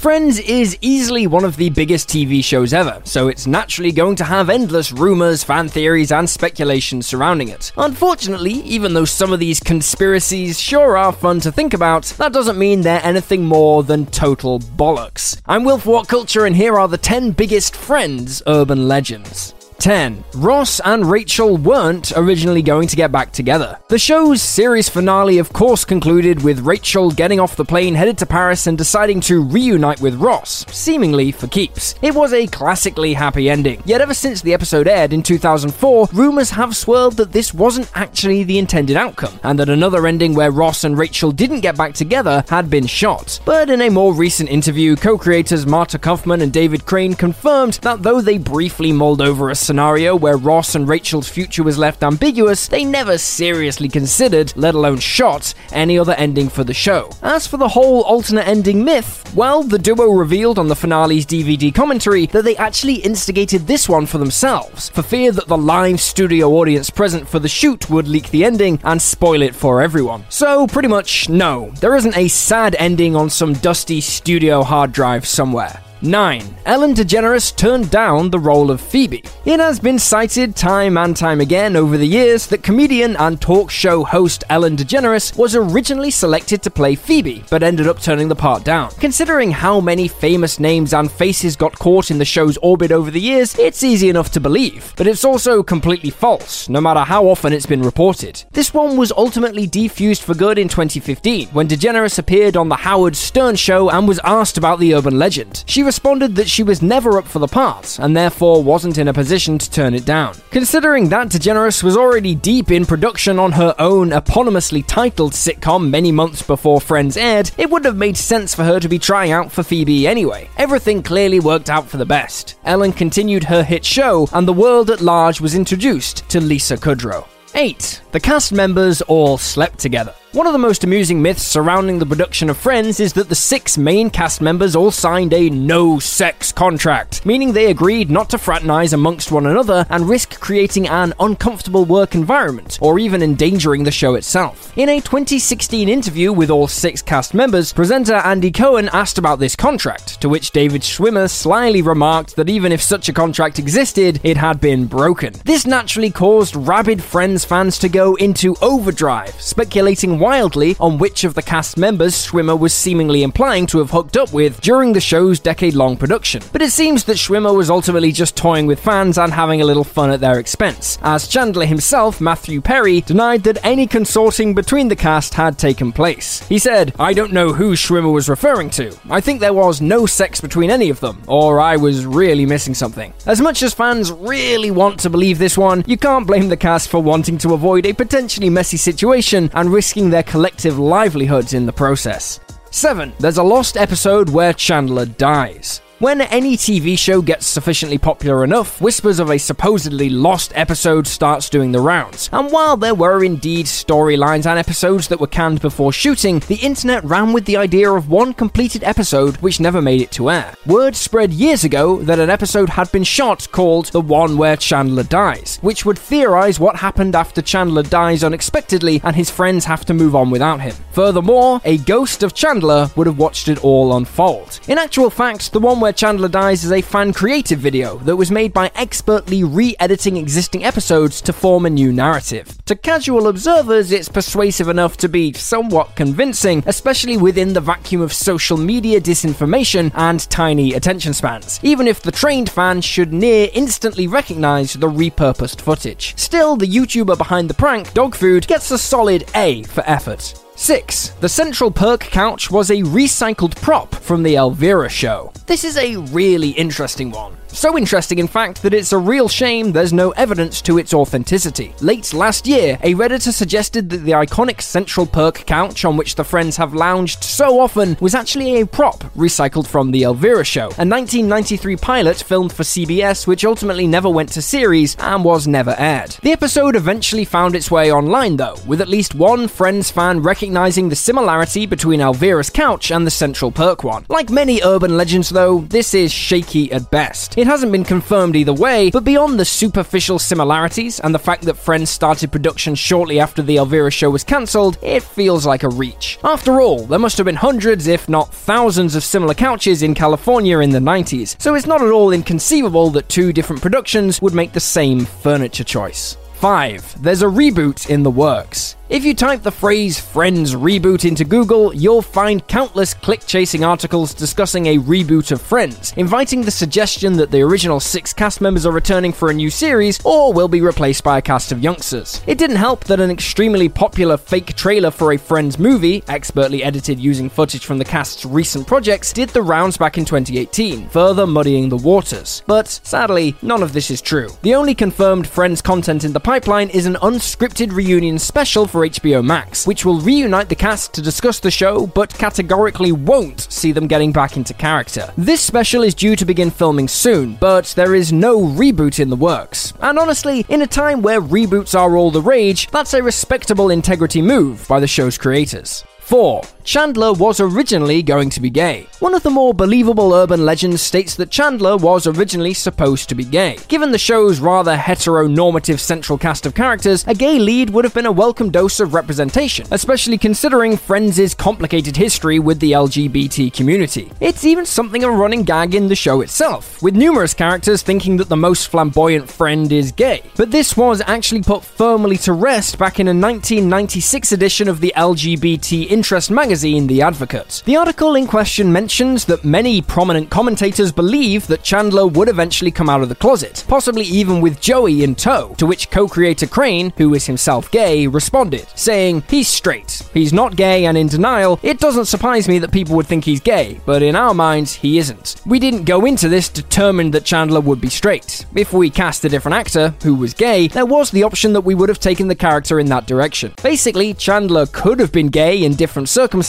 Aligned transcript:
Friends 0.00 0.38
is 0.38 0.78
easily 0.80 1.26
one 1.26 1.44
of 1.44 1.56
the 1.56 1.68
biggest 1.68 2.08
TV 2.08 2.42
shows 2.42 2.72
ever, 2.72 3.02
so 3.04 3.28
it's 3.28 3.46
naturally 3.46 3.92
going 3.92 4.16
to 4.16 4.24
have 4.24 4.48
endless 4.48 4.92
rumours, 4.92 5.44
fan 5.44 5.68
theories, 5.68 6.10
and 6.10 6.28
speculation 6.28 7.02
surrounding 7.02 7.48
it. 7.48 7.70
Unfortunately, 7.76 8.54
even 8.64 8.94
though 8.94 9.04
some 9.04 9.30
of 9.30 9.40
these 9.40 9.60
conspiracies 9.60 10.58
sure 10.58 10.96
are 10.96 11.12
fun 11.12 11.38
to 11.40 11.52
think 11.52 11.74
about, 11.74 12.04
that 12.16 12.32
doesn't 12.32 12.58
mean 12.58 12.80
they're 12.80 13.04
anything 13.04 13.44
more 13.44 13.82
than 13.82 14.06
total 14.06 14.58
bollocks. 14.58 15.38
I'm 15.44 15.64
Will 15.64 15.76
for 15.76 16.00
WhatCulture, 16.00 16.46
and 16.46 16.56
here 16.56 16.78
are 16.78 16.88
the 16.88 16.96
10 16.96 17.32
biggest 17.32 17.76
Friends 17.76 18.42
urban 18.46 18.88
legends. 18.88 19.52
10. 19.80 20.22
Ross 20.34 20.78
and 20.80 21.10
Rachel 21.10 21.56
weren't 21.56 22.12
originally 22.14 22.62
going 22.62 22.86
to 22.88 22.96
get 22.96 23.10
back 23.10 23.32
together. 23.32 23.78
The 23.88 23.98
show's 23.98 24.42
series 24.42 24.88
finale, 24.88 25.38
of 25.38 25.52
course, 25.52 25.84
concluded 25.84 26.44
with 26.44 26.60
Rachel 26.60 27.10
getting 27.10 27.40
off 27.40 27.56
the 27.56 27.64
plane 27.64 27.94
headed 27.94 28.18
to 28.18 28.26
Paris 28.26 28.66
and 28.66 28.76
deciding 28.76 29.20
to 29.22 29.42
reunite 29.42 30.00
with 30.00 30.14
Ross, 30.16 30.66
seemingly 30.70 31.32
for 31.32 31.46
keeps. 31.48 31.94
It 32.02 32.14
was 32.14 32.32
a 32.32 32.46
classically 32.46 33.14
happy 33.14 33.48
ending, 33.48 33.82
yet 33.86 34.00
ever 34.00 34.14
since 34.14 34.42
the 34.42 34.52
episode 34.52 34.86
aired 34.86 35.12
in 35.12 35.22
2004, 35.22 36.08
rumours 36.12 36.50
have 36.50 36.76
swirled 36.76 37.16
that 37.16 37.32
this 37.32 37.54
wasn't 37.54 37.90
actually 37.94 38.44
the 38.44 38.58
intended 38.58 38.96
outcome, 38.96 39.40
and 39.42 39.58
that 39.58 39.70
another 39.70 40.06
ending 40.06 40.34
where 40.34 40.50
Ross 40.50 40.84
and 40.84 40.98
Rachel 40.98 41.32
didn't 41.32 41.60
get 41.60 41.76
back 41.76 41.94
together 41.94 42.44
had 42.48 42.68
been 42.68 42.86
shot. 42.86 43.40
But 43.46 43.70
in 43.70 43.80
a 43.80 43.88
more 43.88 44.12
recent 44.12 44.50
interview, 44.50 44.94
co 44.94 45.16
creators 45.16 45.66
Marta 45.66 45.98
Kauffman 45.98 46.42
and 46.42 46.52
David 46.52 46.84
Crane 46.84 47.14
confirmed 47.14 47.74
that 47.82 48.02
though 48.02 48.20
they 48.20 48.36
briefly 48.36 48.92
mulled 48.92 49.22
over 49.22 49.48
a 49.48 49.54
scenario 49.70 50.16
where 50.16 50.36
Ross 50.36 50.74
and 50.74 50.88
Rachel's 50.88 51.28
future 51.28 51.62
was 51.62 51.78
left 51.78 52.02
ambiguous, 52.02 52.66
they 52.66 52.84
never 52.84 53.16
seriously 53.16 53.88
considered, 53.88 54.52
let 54.56 54.74
alone 54.74 54.98
shot, 54.98 55.54
any 55.70 55.96
other 55.96 56.14
ending 56.14 56.48
for 56.48 56.64
the 56.64 56.74
show. 56.74 57.08
As 57.22 57.46
for 57.46 57.56
the 57.56 57.68
whole 57.68 58.02
alternate 58.02 58.48
ending 58.48 58.82
myth, 58.82 59.32
well, 59.36 59.62
the 59.62 59.78
duo 59.78 60.10
revealed 60.10 60.58
on 60.58 60.66
the 60.66 60.74
finale's 60.74 61.24
DVD 61.24 61.72
commentary 61.72 62.26
that 62.26 62.42
they 62.42 62.56
actually 62.56 62.94
instigated 62.94 63.68
this 63.68 63.88
one 63.88 64.06
for 64.06 64.18
themselves, 64.18 64.88
for 64.88 65.04
fear 65.04 65.30
that 65.30 65.46
the 65.46 65.56
live 65.56 66.00
studio 66.00 66.48
audience 66.50 66.90
present 66.90 67.28
for 67.28 67.38
the 67.38 67.48
shoot 67.48 67.88
would 67.88 68.08
leak 68.08 68.28
the 68.30 68.44
ending 68.44 68.80
and 68.82 69.00
spoil 69.00 69.40
it 69.40 69.54
for 69.54 69.80
everyone. 69.80 70.24
So, 70.30 70.66
pretty 70.66 70.88
much, 70.88 71.28
no, 71.28 71.70
there 71.78 71.94
isn't 71.94 72.16
a 72.16 72.26
sad 72.26 72.74
ending 72.80 73.14
on 73.14 73.30
some 73.30 73.52
dusty 73.52 74.00
studio 74.00 74.64
hard 74.64 74.90
drive 74.90 75.28
somewhere. 75.28 75.80
9. 76.02 76.42
Ellen 76.66 76.94
DeGeneres 76.94 77.54
turned 77.54 77.90
down 77.90 78.30
the 78.30 78.38
role 78.38 78.70
of 78.70 78.80
Phoebe. 78.80 79.22
It 79.44 79.60
has 79.60 79.78
been 79.78 79.98
cited 79.98 80.56
time 80.56 80.96
and 80.96 81.16
time 81.16 81.40
again 81.40 81.76
over 81.76 81.96
the 81.96 82.06
years 82.06 82.46
that 82.46 82.62
comedian 82.62 83.16
and 83.16 83.40
talk 83.40 83.70
show 83.70 84.04
host 84.04 84.44
Ellen 84.48 84.76
DeGeneres 84.76 85.36
was 85.36 85.54
originally 85.54 86.10
selected 86.10 86.62
to 86.62 86.70
play 86.70 86.94
Phoebe, 86.94 87.44
but 87.50 87.62
ended 87.62 87.86
up 87.86 88.00
turning 88.00 88.28
the 88.28 88.34
part 88.34 88.64
down. 88.64 88.90
Considering 88.92 89.50
how 89.50 89.80
many 89.80 90.08
famous 90.08 90.58
names 90.58 90.94
and 90.94 91.10
faces 91.10 91.56
got 91.56 91.78
caught 91.78 92.10
in 92.10 92.18
the 92.18 92.24
show's 92.24 92.56
orbit 92.58 92.92
over 92.92 93.10
the 93.10 93.20
years, 93.20 93.58
it's 93.58 93.82
easy 93.82 94.08
enough 94.08 94.30
to 94.32 94.40
believe, 94.40 94.94
but 94.96 95.06
it's 95.06 95.24
also 95.24 95.62
completely 95.62 96.10
false, 96.10 96.68
no 96.68 96.80
matter 96.80 97.00
how 97.00 97.26
often 97.26 97.52
it's 97.52 97.66
been 97.66 97.82
reported. 97.82 98.42
This 98.52 98.72
one 98.72 98.96
was 98.96 99.12
ultimately 99.12 99.66
defused 99.66 100.22
for 100.22 100.34
good 100.34 100.58
in 100.58 100.68
2015, 100.68 101.48
when 101.48 101.68
DeGeneres 101.68 102.18
appeared 102.18 102.56
on 102.56 102.68
the 102.68 102.76
Howard 102.76 103.16
Stern 103.16 103.56
show 103.56 103.90
and 103.90 104.08
was 104.08 104.20
asked 104.24 104.56
about 104.56 104.78
the 104.78 104.94
urban 104.94 105.18
legend. 105.18 105.64
She 105.66 105.82
responded 105.90 106.36
that 106.36 106.48
she 106.48 106.62
was 106.62 106.82
never 106.82 107.18
up 107.18 107.26
for 107.26 107.40
the 107.40 107.48
part, 107.48 107.98
and 107.98 108.16
therefore 108.16 108.62
wasn't 108.62 108.96
in 108.96 109.08
a 109.08 109.12
position 109.12 109.58
to 109.58 109.68
turn 109.68 109.92
it 109.92 110.04
down. 110.04 110.32
Considering 110.52 111.08
that 111.08 111.30
DeGeneres 111.30 111.82
was 111.82 111.96
already 111.96 112.32
deep 112.36 112.70
in 112.70 112.86
production 112.86 113.40
on 113.40 113.50
her 113.50 113.74
own 113.80 114.10
eponymously 114.10 114.86
titled 114.86 115.32
sitcom 115.32 115.90
many 115.90 116.12
months 116.12 116.42
before 116.42 116.80
Friends 116.80 117.16
aired, 117.16 117.50
it 117.58 117.68
would 117.68 117.84
have 117.84 117.96
made 117.96 118.16
sense 118.16 118.54
for 118.54 118.62
her 118.62 118.78
to 118.78 118.88
be 118.88 119.00
trying 119.00 119.32
out 119.32 119.50
for 119.50 119.64
Phoebe 119.64 120.06
anyway. 120.06 120.48
Everything 120.58 121.02
clearly 121.02 121.40
worked 121.40 121.68
out 121.68 121.88
for 121.88 121.96
the 121.96 122.06
best. 122.06 122.54
Ellen 122.64 122.92
continued 122.92 123.42
her 123.42 123.64
hit 123.64 123.84
show, 123.84 124.28
and 124.32 124.46
the 124.46 124.52
world 124.52 124.90
at 124.90 125.00
large 125.00 125.40
was 125.40 125.56
introduced 125.56 126.28
to 126.28 126.40
Lisa 126.40 126.76
Kudrow. 126.76 127.26
8. 127.56 128.02
The 128.12 128.20
cast 128.20 128.52
members 128.52 129.02
all 129.02 129.38
slept 129.38 129.80
together. 129.80 130.14
One 130.32 130.46
of 130.46 130.52
the 130.52 130.60
most 130.60 130.84
amusing 130.84 131.20
myths 131.20 131.42
surrounding 131.42 131.98
the 131.98 132.06
production 132.06 132.50
of 132.50 132.56
Friends 132.56 133.00
is 133.00 133.14
that 133.14 133.28
the 133.28 133.34
six 133.34 133.76
main 133.76 134.10
cast 134.10 134.40
members 134.40 134.76
all 134.76 134.92
signed 134.92 135.34
a 135.34 135.50
no 135.50 135.98
sex 135.98 136.52
contract, 136.52 137.26
meaning 137.26 137.52
they 137.52 137.68
agreed 137.68 138.12
not 138.12 138.30
to 138.30 138.38
fraternize 138.38 138.92
amongst 138.92 139.32
one 139.32 139.46
another 139.46 139.84
and 139.90 140.08
risk 140.08 140.38
creating 140.38 140.86
an 140.86 141.14
uncomfortable 141.18 141.84
work 141.84 142.14
environment, 142.14 142.78
or 142.80 143.00
even 143.00 143.24
endangering 143.24 143.82
the 143.82 143.90
show 143.90 144.14
itself. 144.14 144.72
In 144.78 144.88
a 144.88 145.00
2016 145.00 145.88
interview 145.88 146.32
with 146.32 146.48
all 146.48 146.68
six 146.68 147.02
cast 147.02 147.34
members, 147.34 147.72
presenter 147.72 148.14
Andy 148.14 148.52
Cohen 148.52 148.88
asked 148.92 149.18
about 149.18 149.40
this 149.40 149.56
contract, 149.56 150.20
to 150.20 150.28
which 150.28 150.52
David 150.52 150.82
Schwimmer 150.82 151.28
slyly 151.28 151.82
remarked 151.82 152.36
that 152.36 152.48
even 152.48 152.70
if 152.70 152.80
such 152.80 153.08
a 153.08 153.12
contract 153.12 153.58
existed, 153.58 154.20
it 154.22 154.36
had 154.36 154.60
been 154.60 154.86
broken. 154.86 155.34
This 155.44 155.66
naturally 155.66 156.12
caused 156.12 156.54
rabid 156.54 157.02
Friends 157.02 157.44
fans 157.44 157.80
to 157.80 157.88
go 157.88 158.14
into 158.14 158.54
overdrive, 158.62 159.34
speculating 159.40 160.19
wildly 160.20 160.76
on 160.78 160.98
which 160.98 161.24
of 161.24 161.34
the 161.34 161.42
cast 161.42 161.76
members 161.76 162.26
Schwimmer 162.26 162.56
was 162.56 162.72
seemingly 162.72 163.24
implying 163.24 163.66
to 163.66 163.78
have 163.78 163.90
hooked 163.90 164.16
up 164.16 164.32
with 164.32 164.60
during 164.60 164.92
the 164.92 165.00
show's 165.00 165.40
decade 165.40 165.74
long 165.74 165.96
production. 165.96 166.42
But 166.52 166.62
it 166.62 166.70
seems 166.70 167.04
that 167.04 167.16
Schwimmer 167.16 167.56
was 167.56 167.70
ultimately 167.70 168.12
just 168.12 168.36
toying 168.36 168.66
with 168.66 168.78
fans 168.78 169.18
and 169.18 169.32
having 169.32 169.60
a 169.60 169.64
little 169.64 169.82
fun 169.82 170.10
at 170.10 170.20
their 170.20 170.38
expense, 170.38 170.98
as 171.02 171.26
Chandler 171.26 171.66
himself, 171.66 172.20
Matthew 172.20 172.60
Perry, 172.60 173.00
denied 173.00 173.42
that 173.44 173.64
any 173.64 173.86
consorting 173.86 174.54
between 174.54 174.88
the 174.88 174.96
cast 174.96 175.34
had 175.34 175.58
taken 175.58 175.90
place. 175.90 176.46
He 176.48 176.58
said, 176.58 176.94
I 176.98 177.14
don't 177.14 177.32
know 177.32 177.52
who 177.54 177.72
Schwimmer 177.72 178.12
was 178.12 178.28
referring 178.28 178.70
to. 178.70 178.94
I 179.08 179.20
think 179.20 179.40
there 179.40 179.54
was 179.54 179.80
no 179.80 180.06
sex 180.06 180.40
between 180.40 180.70
any 180.70 180.90
of 180.90 181.00
them, 181.00 181.22
or 181.26 181.60
I 181.60 181.76
was 181.76 182.04
really 182.04 182.44
missing 182.44 182.74
something. 182.74 183.14
As 183.26 183.40
much 183.40 183.62
as 183.62 183.72
fans 183.72 184.12
really 184.12 184.70
want 184.70 185.00
to 185.00 185.10
believe 185.10 185.38
this 185.38 185.56
one, 185.56 185.82
you 185.86 185.96
can't 185.96 186.26
blame 186.26 186.48
the 186.48 186.56
cast 186.56 186.88
for 186.88 187.02
wanting 187.02 187.38
to 187.38 187.54
avoid 187.54 187.86
a 187.86 187.94
potentially 187.94 188.50
messy 188.50 188.76
situation 188.76 189.50
and 189.54 189.72
risking 189.72 190.09
their 190.10 190.22
collective 190.22 190.78
livelihoods 190.78 191.54
in 191.54 191.66
the 191.66 191.72
process. 191.72 192.40
7. 192.70 193.12
There's 193.18 193.38
a 193.38 193.42
lost 193.42 193.76
episode 193.76 194.28
where 194.28 194.52
Chandler 194.52 195.06
dies. 195.06 195.80
When 196.00 196.22
any 196.22 196.56
TV 196.56 196.98
show 196.98 197.20
gets 197.20 197.44
sufficiently 197.46 197.98
popular 197.98 198.42
enough, 198.42 198.80
whispers 198.80 199.18
of 199.18 199.28
a 199.28 199.36
supposedly 199.36 200.08
lost 200.08 200.50
episode 200.54 201.06
starts 201.06 201.50
doing 201.50 201.72
the 201.72 201.80
rounds. 201.80 202.30
And 202.32 202.50
while 202.50 202.78
there 202.78 202.94
were 202.94 203.22
indeed 203.22 203.66
storylines 203.66 204.46
and 204.46 204.58
episodes 204.58 205.08
that 205.08 205.20
were 205.20 205.26
canned 205.26 205.60
before 205.60 205.92
shooting, 205.92 206.38
the 206.38 206.54
internet 206.54 207.04
ran 207.04 207.34
with 207.34 207.44
the 207.44 207.58
idea 207.58 207.92
of 207.92 208.08
one 208.08 208.32
completed 208.32 208.82
episode 208.82 209.36
which 209.42 209.60
never 209.60 209.82
made 209.82 210.00
it 210.00 210.10
to 210.12 210.30
air. 210.30 210.54
Word 210.64 210.96
spread 210.96 211.34
years 211.34 211.64
ago 211.64 211.98
that 212.04 212.18
an 212.18 212.30
episode 212.30 212.70
had 212.70 212.90
been 212.90 213.04
shot 213.04 213.52
called 213.52 213.92
The 213.92 214.00
One 214.00 214.38
Where 214.38 214.56
Chandler 214.56 215.02
Dies, 215.02 215.58
which 215.60 215.84
would 215.84 215.98
theorize 215.98 216.58
what 216.58 216.76
happened 216.76 217.14
after 217.14 217.42
Chandler 217.42 217.82
dies 217.82 218.24
unexpectedly 218.24 219.02
and 219.04 219.14
his 219.14 219.28
friends 219.28 219.66
have 219.66 219.84
to 219.84 219.92
move 219.92 220.16
on 220.16 220.30
without 220.30 220.62
him. 220.62 220.74
Furthermore, 220.92 221.60
a 221.66 221.76
ghost 221.76 222.22
of 222.22 222.32
Chandler 222.32 222.90
would 222.96 223.06
have 223.06 223.18
watched 223.18 223.48
it 223.48 223.62
all 223.62 223.94
unfold. 223.98 224.60
In 224.66 224.78
actual 224.78 225.10
fact, 225.10 225.52
The 225.52 225.60
One 225.60 225.78
Where 225.78 225.89
Where 225.90 225.94
Chandler 225.96 226.28
Dies 226.28 226.62
is 226.62 226.70
a 226.70 226.82
fan 226.82 227.12
creative 227.12 227.58
video 227.58 227.98
that 228.04 228.14
was 228.14 228.30
made 228.30 228.52
by 228.52 228.70
expertly 228.76 229.42
re 229.42 229.74
editing 229.80 230.16
existing 230.16 230.64
episodes 230.64 231.20
to 231.22 231.32
form 231.32 231.66
a 231.66 231.70
new 231.70 231.92
narrative. 231.92 232.56
To 232.66 232.76
casual 232.76 233.26
observers, 233.26 233.90
it's 233.90 234.08
persuasive 234.08 234.68
enough 234.68 234.96
to 234.98 235.08
be 235.08 235.32
somewhat 235.32 235.96
convincing, 235.96 236.62
especially 236.66 237.16
within 237.16 237.54
the 237.54 237.60
vacuum 237.60 238.02
of 238.02 238.12
social 238.12 238.56
media 238.56 239.00
disinformation 239.00 239.90
and 239.96 240.30
tiny 240.30 240.74
attention 240.74 241.12
spans, 241.12 241.58
even 241.64 241.88
if 241.88 242.00
the 242.00 242.12
trained 242.12 242.50
fan 242.50 242.80
should 242.82 243.12
near 243.12 243.48
instantly 243.52 244.06
recognize 244.06 244.74
the 244.74 244.86
repurposed 244.86 245.60
footage. 245.60 246.14
Still, 246.16 246.54
the 246.54 246.68
YouTuber 246.68 247.18
behind 247.18 247.50
the 247.50 247.54
prank, 247.54 247.92
Dog 247.94 248.14
Food, 248.14 248.46
gets 248.46 248.70
a 248.70 248.78
solid 248.78 249.24
A 249.34 249.64
for 249.64 249.82
effort. 249.88 250.34
6. 250.60 251.08
The 251.20 251.28
central 251.30 251.70
perk 251.70 252.00
couch 252.00 252.50
was 252.50 252.70
a 252.70 252.82
recycled 252.82 253.56
prop 253.62 253.94
from 253.94 254.22
the 254.22 254.34
Elvira 254.34 254.90
show. 254.90 255.32
This 255.46 255.64
is 255.64 255.78
a 255.78 255.96
really 255.96 256.50
interesting 256.50 257.10
one. 257.10 257.39
So 257.52 257.76
interesting, 257.76 258.18
in 258.18 258.28
fact, 258.28 258.62
that 258.62 258.72
it's 258.72 258.92
a 258.92 258.98
real 258.98 259.28
shame 259.28 259.72
there's 259.72 259.92
no 259.92 260.10
evidence 260.12 260.62
to 260.62 260.78
its 260.78 260.94
authenticity. 260.94 261.74
Late 261.80 262.14
last 262.14 262.46
year, 262.46 262.78
a 262.82 262.94
Redditor 262.94 263.32
suggested 263.32 263.90
that 263.90 263.98
the 263.98 264.12
iconic 264.12 264.62
central 264.62 265.04
perk 265.04 265.44
couch 265.46 265.84
on 265.84 265.96
which 265.96 266.14
the 266.14 266.24
friends 266.24 266.56
have 266.56 266.74
lounged 266.74 267.24
so 267.24 267.60
often 267.60 267.96
was 268.00 268.14
actually 268.14 268.60
a 268.60 268.66
prop 268.66 269.00
recycled 269.14 269.66
from 269.66 269.90
the 269.90 270.04
Elvira 270.04 270.44
show, 270.44 270.66
a 270.78 270.86
1993 270.86 271.76
pilot 271.76 272.16
filmed 272.18 272.52
for 272.52 272.62
CBS 272.62 273.26
which 273.26 273.44
ultimately 273.44 273.86
never 273.86 274.08
went 274.08 274.30
to 274.30 274.42
series 274.42 274.96
and 275.00 275.24
was 275.24 275.46
never 275.46 275.74
aired. 275.78 276.16
The 276.22 276.32
episode 276.32 276.76
eventually 276.76 277.24
found 277.24 277.54
its 277.54 277.70
way 277.70 277.92
online 277.92 278.36
though, 278.36 278.56
with 278.66 278.80
at 278.80 278.88
least 278.88 279.14
one 279.14 279.48
Friends 279.48 279.90
fan 279.90 280.20
recognizing 280.20 280.88
the 280.88 280.96
similarity 280.96 281.66
between 281.66 282.00
Elvira's 282.00 282.50
couch 282.50 282.90
and 282.90 283.06
the 283.06 283.10
central 283.10 283.50
perk 283.50 283.82
one. 283.84 284.06
Like 284.08 284.30
many 284.30 284.62
urban 284.62 284.96
legends 284.96 285.30
though, 285.30 285.60
this 285.60 285.94
is 285.94 286.12
shaky 286.12 286.70
at 286.72 286.90
best. 286.90 287.36
It 287.40 287.46
hasn't 287.46 287.72
been 287.72 287.84
confirmed 287.84 288.36
either 288.36 288.52
way, 288.52 288.90
but 288.90 289.02
beyond 289.02 289.40
the 289.40 289.46
superficial 289.46 290.18
similarities 290.18 291.00
and 291.00 291.14
the 291.14 291.18
fact 291.18 291.44
that 291.44 291.56
Friends 291.56 291.88
started 291.88 292.30
production 292.30 292.74
shortly 292.74 293.18
after 293.18 293.40
the 293.40 293.56
Elvira 293.56 293.90
show 293.90 294.10
was 294.10 294.24
cancelled, 294.24 294.76
it 294.82 295.02
feels 295.02 295.46
like 295.46 295.62
a 295.62 295.70
reach. 295.70 296.18
After 296.22 296.60
all, 296.60 296.84
there 296.84 296.98
must 296.98 297.16
have 297.16 297.24
been 297.24 297.36
hundreds, 297.36 297.86
if 297.86 298.10
not 298.10 298.34
thousands, 298.34 298.94
of 298.94 299.02
similar 299.02 299.32
couches 299.32 299.82
in 299.82 299.94
California 299.94 300.58
in 300.58 300.68
the 300.68 300.80
90s, 300.80 301.40
so 301.40 301.54
it's 301.54 301.66
not 301.66 301.80
at 301.80 301.90
all 301.90 302.12
inconceivable 302.12 302.90
that 302.90 303.08
two 303.08 303.32
different 303.32 303.62
productions 303.62 304.20
would 304.20 304.34
make 304.34 304.52
the 304.52 304.60
same 304.60 305.06
furniture 305.06 305.64
choice. 305.64 306.18
5. 306.34 307.02
There's 307.02 307.22
a 307.22 307.24
reboot 307.24 307.88
in 307.88 308.02
the 308.02 308.10
works. 308.10 308.76
If 308.90 309.04
you 309.04 309.14
type 309.14 309.42
the 309.42 309.52
phrase 309.52 310.00
Friends 310.00 310.52
reboot 310.52 311.04
into 311.04 311.24
Google, 311.24 311.72
you'll 311.72 312.02
find 312.02 312.44
countless 312.48 312.92
click 312.92 313.24
chasing 313.24 313.62
articles 313.62 314.12
discussing 314.12 314.66
a 314.66 314.78
reboot 314.78 315.30
of 315.30 315.40
Friends, 315.40 315.94
inviting 315.96 316.42
the 316.42 316.50
suggestion 316.50 317.12
that 317.18 317.30
the 317.30 317.40
original 317.40 317.78
six 317.78 318.12
cast 318.12 318.40
members 318.40 318.66
are 318.66 318.72
returning 318.72 319.12
for 319.12 319.30
a 319.30 319.32
new 319.32 319.48
series 319.48 320.00
or 320.04 320.32
will 320.32 320.48
be 320.48 320.60
replaced 320.60 321.04
by 321.04 321.18
a 321.18 321.22
cast 321.22 321.52
of 321.52 321.62
youngsters. 321.62 322.20
It 322.26 322.36
didn't 322.36 322.56
help 322.56 322.82
that 322.86 322.98
an 322.98 323.12
extremely 323.12 323.68
popular 323.68 324.16
fake 324.16 324.56
trailer 324.56 324.90
for 324.90 325.12
a 325.12 325.18
Friends 325.18 325.56
movie, 325.56 326.02
expertly 326.08 326.64
edited 326.64 326.98
using 326.98 327.30
footage 327.30 327.64
from 327.64 327.78
the 327.78 327.84
cast's 327.84 328.24
recent 328.24 328.66
projects, 328.66 329.12
did 329.12 329.28
the 329.28 329.40
rounds 329.40 329.76
back 329.76 329.98
in 329.98 330.04
2018, 330.04 330.88
further 330.88 331.28
muddying 331.28 331.68
the 331.68 331.76
waters. 331.76 332.42
But 332.48 332.66
sadly, 332.66 333.36
none 333.40 333.62
of 333.62 333.72
this 333.72 333.88
is 333.88 334.02
true. 334.02 334.30
The 334.42 334.56
only 334.56 334.74
confirmed 334.74 335.28
Friends 335.28 335.62
content 335.62 336.02
in 336.02 336.12
the 336.12 336.18
pipeline 336.18 336.70
is 336.70 336.86
an 336.86 336.96
unscripted 336.96 337.70
reunion 337.70 338.18
special 338.18 338.66
for 338.66 338.79
HBO 338.80 339.24
Max, 339.24 339.66
which 339.66 339.84
will 339.84 340.00
reunite 340.00 340.48
the 340.48 340.54
cast 340.54 340.92
to 340.94 341.02
discuss 341.02 341.40
the 341.40 341.50
show, 341.50 341.86
but 341.86 342.12
categorically 342.14 342.92
won't 342.92 343.40
see 343.40 343.72
them 343.72 343.86
getting 343.86 344.12
back 344.12 344.36
into 344.36 344.54
character. 344.54 345.12
This 345.16 345.40
special 345.40 345.82
is 345.82 345.94
due 345.94 346.16
to 346.16 346.24
begin 346.24 346.50
filming 346.50 346.88
soon, 346.88 347.36
but 347.36 347.66
there 347.76 347.94
is 347.94 348.12
no 348.12 348.40
reboot 348.40 349.00
in 349.00 349.10
the 349.10 349.16
works. 349.16 349.72
And 349.80 349.98
honestly, 349.98 350.44
in 350.48 350.62
a 350.62 350.66
time 350.66 351.02
where 351.02 351.20
reboots 351.20 351.78
are 351.78 351.96
all 351.96 352.10
the 352.10 352.22
rage, 352.22 352.68
that's 352.70 352.94
a 352.94 353.02
respectable 353.02 353.70
integrity 353.70 354.22
move 354.22 354.66
by 354.68 354.80
the 354.80 354.86
show's 354.86 355.16
creators. 355.18 355.84
4. 356.00 356.42
Chandler 356.70 357.12
was 357.12 357.40
originally 357.40 358.00
going 358.00 358.30
to 358.30 358.40
be 358.40 358.48
gay. 358.48 358.86
One 359.00 359.12
of 359.12 359.24
the 359.24 359.30
more 359.30 359.52
believable 359.52 360.14
urban 360.14 360.46
legends 360.46 360.80
states 360.80 361.16
that 361.16 361.28
Chandler 361.28 361.76
was 361.76 362.06
originally 362.06 362.54
supposed 362.54 363.08
to 363.08 363.16
be 363.16 363.24
gay. 363.24 363.58
Given 363.66 363.90
the 363.90 363.98
show's 363.98 364.38
rather 364.38 364.76
heteronormative 364.76 365.80
central 365.80 366.16
cast 366.16 366.46
of 366.46 366.54
characters, 366.54 367.04
a 367.08 367.14
gay 367.14 367.40
lead 367.40 367.70
would 367.70 367.84
have 367.84 367.92
been 367.92 368.06
a 368.06 368.12
welcome 368.12 368.50
dose 368.50 368.78
of 368.78 368.94
representation, 368.94 369.66
especially 369.72 370.16
considering 370.16 370.76
Friends' 370.76 371.34
complicated 371.34 371.96
history 371.96 372.38
with 372.38 372.60
the 372.60 372.70
LGBT 372.70 373.52
community. 373.52 374.12
It's 374.20 374.44
even 374.44 374.64
something 374.64 375.02
of 375.02 375.10
a 375.10 375.16
running 375.16 375.42
gag 375.42 375.74
in 375.74 375.88
the 375.88 375.96
show 375.96 376.20
itself, 376.20 376.80
with 376.80 376.94
numerous 376.94 377.34
characters 377.34 377.82
thinking 377.82 378.16
that 378.18 378.28
the 378.28 378.36
most 378.36 378.68
flamboyant 378.68 379.28
friend 379.28 379.72
is 379.72 379.90
gay. 379.90 380.22
But 380.36 380.52
this 380.52 380.76
was 380.76 381.02
actually 381.04 381.42
put 381.42 381.64
firmly 381.64 382.16
to 382.18 382.32
rest 382.32 382.78
back 382.78 383.00
in 383.00 383.08
a 383.08 383.10
1996 383.10 384.30
edition 384.30 384.68
of 384.68 384.80
the 384.80 384.94
LGBT 384.96 385.90
interest 385.90 386.30
magazine, 386.30 386.59
The 386.60 387.02
Advocate. 387.02 387.62
The 387.64 387.76
article 387.76 388.16
in 388.16 388.26
question 388.26 388.70
mentions 388.70 389.24
that 389.24 389.44
many 389.44 389.80
prominent 389.80 390.28
commentators 390.28 390.92
believe 390.92 391.46
that 391.46 391.62
Chandler 391.62 392.06
would 392.06 392.28
eventually 392.28 392.70
come 392.70 392.90
out 392.90 393.00
of 393.02 393.08
the 393.08 393.14
closet, 393.14 393.64
possibly 393.66 394.04
even 394.04 394.42
with 394.42 394.60
Joey 394.60 395.02
in 395.02 395.14
tow, 395.14 395.54
to 395.56 395.66
which 395.66 395.90
co 395.90 396.06
creator 396.06 396.46
Crane, 396.46 396.92
who 396.98 397.14
is 397.14 397.24
himself 397.24 397.70
gay, 397.70 398.06
responded, 398.06 398.66
saying, 398.74 399.22
He's 399.28 399.48
straight. 399.48 400.02
He's 400.12 400.32
not 400.34 400.56
gay 400.56 400.84
and 400.84 400.98
in 400.98 401.06
denial. 401.06 401.58
It 401.62 401.78
doesn't 401.78 402.04
surprise 402.04 402.46
me 402.46 402.58
that 402.58 402.72
people 402.72 402.94
would 402.96 403.06
think 403.06 403.24
he's 403.24 403.40
gay, 403.40 403.80
but 403.86 404.02
in 404.02 404.14
our 404.14 404.34
minds, 404.34 404.74
he 404.74 404.98
isn't. 404.98 405.40
We 405.46 405.58
didn't 405.58 405.84
go 405.84 406.04
into 406.04 406.28
this 406.28 406.50
determined 406.50 407.14
that 407.14 407.24
Chandler 407.24 407.60
would 407.60 407.80
be 407.80 407.88
straight. 407.88 408.44
If 408.54 408.74
we 408.74 408.90
cast 408.90 409.24
a 409.24 409.28
different 409.30 409.56
actor, 409.56 409.94
who 410.02 410.14
was 410.14 410.34
gay, 410.34 410.68
there 410.68 410.86
was 410.86 411.10
the 411.10 411.22
option 411.22 411.54
that 411.54 411.62
we 411.62 411.74
would 411.74 411.88
have 411.88 412.00
taken 412.00 412.28
the 412.28 412.34
character 412.34 412.78
in 412.78 412.86
that 412.86 413.06
direction. 413.06 413.54
Basically, 413.62 414.12
Chandler 414.14 414.66
could 414.66 415.00
have 415.00 415.12
been 415.12 415.28
gay 415.28 415.64
in 415.64 415.74
different 415.74 416.08
circumstances, 416.08 416.39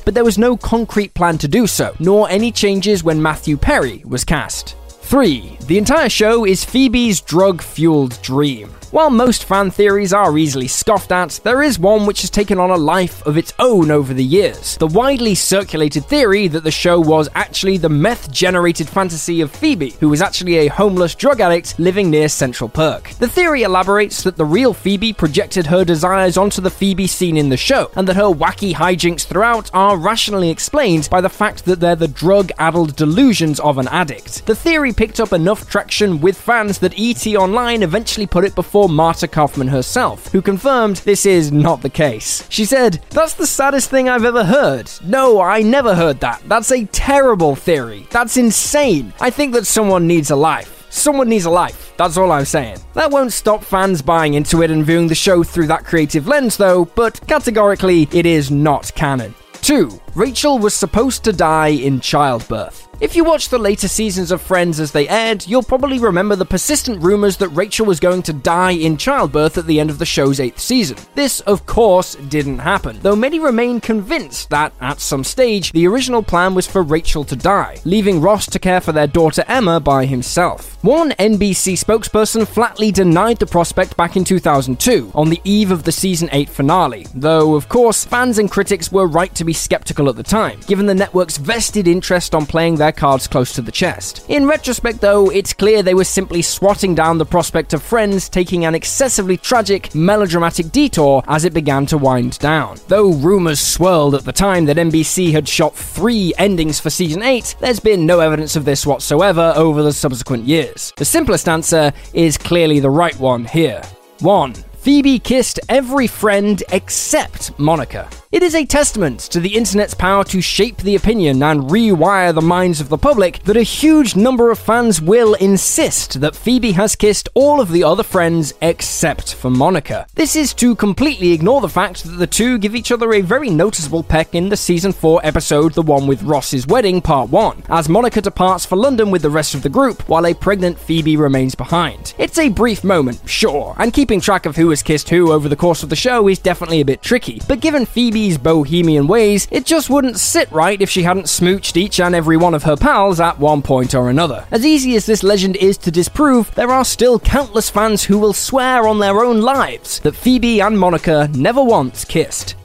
but 0.00 0.14
there 0.14 0.24
was 0.24 0.38
no 0.38 0.56
concrete 0.56 1.14
plan 1.14 1.38
to 1.38 1.48
do 1.48 1.66
so, 1.66 1.94
nor 1.98 2.28
any 2.30 2.50
changes 2.52 3.04
when 3.04 3.20
Matthew 3.20 3.56
Perry 3.56 4.02
was 4.04 4.24
cast. 4.24 4.76
3. 4.88 5.58
The 5.66 5.78
entire 5.78 6.08
show 6.08 6.44
is 6.44 6.64
Phoebe's 6.64 7.20
drug 7.20 7.60
fueled 7.62 8.20
dream. 8.22 8.70
While 8.90 9.10
most 9.10 9.44
fan 9.44 9.70
theories 9.70 10.12
are 10.12 10.36
easily 10.36 10.66
scoffed 10.66 11.12
at, 11.12 11.38
there 11.44 11.62
is 11.62 11.78
one 11.78 12.06
which 12.06 12.22
has 12.22 12.30
taken 12.30 12.58
on 12.58 12.70
a 12.70 12.76
life 12.76 13.24
of 13.24 13.36
its 13.36 13.54
own 13.60 13.88
over 13.88 14.12
the 14.12 14.24
years. 14.24 14.76
The 14.78 14.88
widely 14.88 15.36
circulated 15.36 16.06
theory 16.06 16.48
that 16.48 16.64
the 16.64 16.72
show 16.72 16.98
was 16.98 17.28
actually 17.36 17.76
the 17.76 17.88
meth 17.88 18.32
generated 18.32 18.88
fantasy 18.88 19.42
of 19.42 19.52
Phoebe, 19.52 19.90
who 20.00 20.08
was 20.08 20.20
actually 20.20 20.56
a 20.56 20.66
homeless 20.66 21.14
drug 21.14 21.40
addict 21.40 21.78
living 21.78 22.10
near 22.10 22.28
Central 22.28 22.68
Perk. 22.68 23.10
The 23.10 23.28
theory 23.28 23.62
elaborates 23.62 24.24
that 24.24 24.36
the 24.36 24.44
real 24.44 24.74
Phoebe 24.74 25.12
projected 25.12 25.68
her 25.68 25.84
desires 25.84 26.36
onto 26.36 26.60
the 26.60 26.68
Phoebe 26.68 27.06
seen 27.06 27.36
in 27.36 27.48
the 27.48 27.56
show, 27.56 27.92
and 27.94 28.08
that 28.08 28.16
her 28.16 28.24
wacky 28.24 28.74
hijinks 28.74 29.24
throughout 29.24 29.70
are 29.72 29.96
rationally 29.98 30.50
explained 30.50 31.08
by 31.08 31.20
the 31.20 31.28
fact 31.28 31.64
that 31.66 31.78
they're 31.78 31.94
the 31.94 32.08
drug 32.08 32.50
addled 32.58 32.96
delusions 32.96 33.60
of 33.60 33.78
an 33.78 33.86
addict. 33.86 34.46
The 34.46 34.56
theory 34.56 34.92
picked 34.92 35.20
up 35.20 35.32
enough 35.32 35.70
traction 35.70 36.20
with 36.20 36.36
fans 36.36 36.80
that 36.80 36.98
ET 36.98 37.24
Online 37.36 37.84
eventually 37.84 38.26
put 38.26 38.44
it 38.44 38.56
before 38.56 38.79
Marta 38.88 39.28
Kauffman 39.28 39.68
herself, 39.68 40.30
who 40.32 40.42
confirmed 40.42 40.96
this 40.98 41.26
is 41.26 41.52
not 41.52 41.82
the 41.82 41.90
case. 41.90 42.46
She 42.48 42.64
said, 42.64 43.02
That's 43.10 43.34
the 43.34 43.46
saddest 43.46 43.90
thing 43.90 44.08
I've 44.08 44.24
ever 44.24 44.44
heard. 44.44 44.90
No, 45.04 45.40
I 45.40 45.62
never 45.62 45.94
heard 45.94 46.20
that. 46.20 46.42
That's 46.46 46.72
a 46.72 46.84
terrible 46.86 47.54
theory. 47.54 48.06
That's 48.10 48.36
insane. 48.36 49.12
I 49.20 49.30
think 49.30 49.52
that 49.54 49.66
someone 49.66 50.06
needs 50.06 50.30
a 50.30 50.36
life. 50.36 50.86
Someone 50.90 51.28
needs 51.28 51.44
a 51.44 51.50
life. 51.50 51.94
That's 51.96 52.16
all 52.16 52.32
I'm 52.32 52.44
saying. 52.44 52.78
That 52.94 53.10
won't 53.12 53.32
stop 53.32 53.62
fans 53.62 54.02
buying 54.02 54.34
into 54.34 54.62
it 54.62 54.70
and 54.70 54.84
viewing 54.84 55.06
the 55.06 55.14
show 55.14 55.44
through 55.44 55.68
that 55.68 55.84
creative 55.84 56.26
lens, 56.26 56.56
though, 56.56 56.84
but 56.84 57.20
categorically, 57.28 58.08
it 58.12 58.26
is 58.26 58.50
not 58.50 58.92
canon. 58.94 59.34
2. 59.62 60.00
Rachel 60.14 60.58
was 60.58 60.74
supposed 60.74 61.22
to 61.24 61.32
die 61.32 61.68
in 61.68 62.00
childbirth. 62.00 62.89
If 63.00 63.16
you 63.16 63.24
watch 63.24 63.48
the 63.48 63.56
later 63.56 63.88
seasons 63.88 64.30
of 64.30 64.42
Friends 64.42 64.78
as 64.78 64.92
they 64.92 65.08
aired, 65.08 65.46
you'll 65.46 65.62
probably 65.62 65.98
remember 65.98 66.36
the 66.36 66.44
persistent 66.44 67.02
rumors 67.02 67.38
that 67.38 67.48
Rachel 67.48 67.86
was 67.86 67.98
going 67.98 68.22
to 68.24 68.34
die 68.34 68.72
in 68.72 68.98
childbirth 68.98 69.56
at 69.56 69.66
the 69.66 69.80
end 69.80 69.88
of 69.88 69.98
the 69.98 70.04
show's 70.04 70.38
eighth 70.38 70.60
season. 70.60 70.98
This, 71.14 71.40
of 71.40 71.64
course, 71.64 72.16
didn't 72.16 72.58
happen, 72.58 72.98
though 73.00 73.16
many 73.16 73.40
remain 73.40 73.80
convinced 73.80 74.50
that, 74.50 74.74
at 74.82 75.00
some 75.00 75.24
stage, 75.24 75.72
the 75.72 75.86
original 75.86 76.22
plan 76.22 76.54
was 76.54 76.66
for 76.66 76.82
Rachel 76.82 77.24
to 77.24 77.34
die, 77.34 77.78
leaving 77.86 78.20
Ross 78.20 78.44
to 78.50 78.58
care 78.58 78.82
for 78.82 78.92
their 78.92 79.06
daughter 79.06 79.46
Emma 79.48 79.80
by 79.80 80.04
himself. 80.04 80.76
One 80.84 81.12
NBC 81.12 81.82
spokesperson 81.82 82.46
flatly 82.46 82.92
denied 82.92 83.38
the 83.38 83.46
prospect 83.46 83.96
back 83.96 84.16
in 84.16 84.24
2002, 84.24 85.12
on 85.14 85.30
the 85.30 85.40
eve 85.44 85.70
of 85.70 85.84
the 85.84 85.92
season 85.92 86.28
8 86.32 86.50
finale, 86.50 87.06
though, 87.14 87.54
of 87.54 87.70
course, 87.70 88.04
fans 88.04 88.36
and 88.36 88.50
critics 88.50 88.92
were 88.92 89.06
right 89.06 89.34
to 89.36 89.44
be 89.44 89.54
skeptical 89.54 90.10
at 90.10 90.16
the 90.16 90.22
time, 90.22 90.60
given 90.66 90.84
the 90.84 90.94
network's 90.94 91.38
vested 91.38 91.88
interest 91.88 92.34
on 92.34 92.44
playing 92.44 92.76
their 92.76 92.89
their 92.90 93.00
cards 93.00 93.28
close 93.28 93.52
to 93.52 93.62
the 93.62 93.70
chest. 93.70 94.24
In 94.28 94.46
retrospect, 94.46 95.00
though, 95.00 95.30
it's 95.30 95.52
clear 95.52 95.80
they 95.80 95.94
were 95.94 96.02
simply 96.02 96.42
swatting 96.42 96.92
down 96.92 97.18
the 97.18 97.24
prospect 97.24 97.72
of 97.72 97.82
Friends 97.82 98.28
taking 98.28 98.64
an 98.64 98.74
excessively 98.74 99.36
tragic, 99.36 99.94
melodramatic 99.94 100.72
detour 100.72 101.22
as 101.28 101.44
it 101.44 101.54
began 101.54 101.86
to 101.86 101.96
wind 101.96 102.36
down. 102.40 102.78
Though 102.88 103.12
rumours 103.12 103.60
swirled 103.60 104.16
at 104.16 104.24
the 104.24 104.32
time 104.32 104.64
that 104.64 104.76
NBC 104.76 105.30
had 105.30 105.48
shot 105.48 105.76
three 105.76 106.32
endings 106.36 106.80
for 106.80 106.90
season 106.90 107.22
8, 107.22 107.54
there's 107.60 107.78
been 107.78 108.06
no 108.06 108.18
evidence 108.18 108.56
of 108.56 108.64
this 108.64 108.84
whatsoever 108.84 109.52
over 109.54 109.82
the 109.84 109.92
subsequent 109.92 110.44
years. 110.44 110.92
The 110.96 111.04
simplest 111.04 111.48
answer 111.48 111.92
is 112.12 112.36
clearly 112.36 112.80
the 112.80 112.90
right 112.90 113.18
one 113.20 113.44
here. 113.44 113.82
1. 114.18 114.54
Phoebe 114.80 115.18
kissed 115.18 115.60
every 115.68 116.06
friend 116.08 116.62
except 116.72 117.56
Monica. 117.58 118.08
It 118.32 118.44
is 118.44 118.54
a 118.54 118.64
testament 118.64 119.18
to 119.32 119.40
the 119.40 119.56
internet's 119.56 119.94
power 119.94 120.22
to 120.26 120.40
shape 120.40 120.76
the 120.76 120.94
opinion 120.94 121.42
and 121.42 121.62
rewire 121.62 122.32
the 122.32 122.40
minds 122.40 122.80
of 122.80 122.88
the 122.88 122.96
public 122.96 123.42
that 123.42 123.56
a 123.56 123.64
huge 123.64 124.14
number 124.14 124.52
of 124.52 124.58
fans 124.60 125.00
will 125.00 125.34
insist 125.34 126.20
that 126.20 126.36
Phoebe 126.36 126.70
has 126.70 126.94
kissed 126.94 127.28
all 127.34 127.60
of 127.60 127.72
the 127.72 127.82
other 127.82 128.04
friends 128.04 128.54
except 128.62 129.34
for 129.34 129.50
Monica. 129.50 130.06
This 130.14 130.36
is 130.36 130.54
to 130.54 130.76
completely 130.76 131.32
ignore 131.32 131.60
the 131.60 131.68
fact 131.68 132.04
that 132.04 132.18
the 132.18 132.26
two 132.28 132.58
give 132.58 132.76
each 132.76 132.92
other 132.92 133.12
a 133.14 133.20
very 133.20 133.50
noticeable 133.50 134.04
peck 134.04 134.32
in 134.32 134.48
the 134.48 134.56
season 134.56 134.92
4 134.92 135.22
episode 135.24 135.72
The 135.72 135.82
One 135.82 136.06
with 136.06 136.22
Ross's 136.22 136.68
Wedding 136.68 137.02
Part 137.02 137.30
1, 137.30 137.64
as 137.68 137.88
Monica 137.88 138.20
departs 138.20 138.64
for 138.64 138.76
London 138.76 139.10
with 139.10 139.22
the 139.22 139.28
rest 139.30 139.56
of 139.56 139.64
the 139.64 139.68
group 139.68 140.08
while 140.08 140.24
a 140.24 140.34
pregnant 140.34 140.78
Phoebe 140.78 141.16
remains 141.16 141.56
behind. 141.56 142.14
It's 142.16 142.38
a 142.38 142.48
brief 142.48 142.84
moment, 142.84 143.28
sure, 143.28 143.74
and 143.76 143.92
keeping 143.92 144.20
track 144.20 144.46
of 144.46 144.54
who 144.54 144.70
has 144.70 144.84
kissed 144.84 145.08
who 145.08 145.32
over 145.32 145.48
the 145.48 145.56
course 145.56 145.82
of 145.82 145.88
the 145.88 145.96
show 145.96 146.28
is 146.28 146.38
definitely 146.38 146.80
a 146.80 146.84
bit 146.84 147.02
tricky, 147.02 147.42
but 147.48 147.58
given 147.58 147.84
Phoebe 147.84 148.19
Phoebe's 148.20 148.36
bohemian 148.36 149.06
ways, 149.06 149.48
it 149.50 149.64
just 149.64 149.88
wouldn't 149.88 150.18
sit 150.18 150.52
right 150.52 150.82
if 150.82 150.90
she 150.90 151.04
hadn't 151.04 151.24
smooched 151.24 151.74
each 151.74 151.98
and 151.98 152.14
every 152.14 152.36
one 152.36 152.52
of 152.52 152.64
her 152.64 152.76
pals 152.76 153.18
at 153.18 153.38
one 153.38 153.62
point 153.62 153.94
or 153.94 154.10
another. 154.10 154.46
As 154.50 154.66
easy 154.66 154.94
as 154.94 155.06
this 155.06 155.22
legend 155.22 155.56
is 155.56 155.78
to 155.78 155.90
disprove, 155.90 156.54
there 156.54 156.70
are 156.70 156.84
still 156.84 157.18
countless 157.18 157.70
fans 157.70 158.04
who 158.04 158.18
will 158.18 158.34
swear 158.34 158.86
on 158.86 158.98
their 158.98 159.24
own 159.24 159.40
lives 159.40 160.00
that 160.00 160.14
Phoebe 160.14 160.60
and 160.60 160.78
Monica 160.78 161.30
never 161.32 161.64
once 161.64 162.04
kissed. 162.04 162.56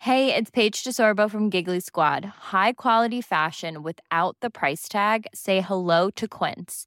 Hey, 0.00 0.34
it's 0.34 0.50
Paige 0.50 0.84
DeSorbo 0.84 1.30
from 1.30 1.48
Giggly 1.48 1.80
Squad. 1.80 2.26
High 2.52 2.74
quality 2.74 3.22
fashion 3.22 3.82
without 3.82 4.36
the 4.42 4.50
price 4.50 4.90
tag? 4.90 5.26
Say 5.34 5.62
hello 5.62 6.10
to 6.16 6.28
Quince. 6.28 6.86